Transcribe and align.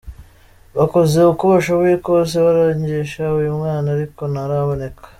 Bakoze 0.77 1.19
uko 1.31 1.43
bashoboye 1.53 1.95
koze 2.05 2.37
barangisha 2.45 3.23
uyu 3.39 3.51
mwana 3.59 3.87
ariko 3.95 4.21
ntaraboneka. 4.31 5.03